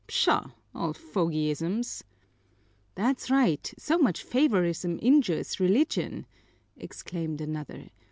[0.07, 2.01] Pshaw, old fogyisms!"
[2.95, 3.71] "That's right!
[3.77, 6.25] So much favoritism injures Religion!"
[6.75, 7.91] exclaimed another.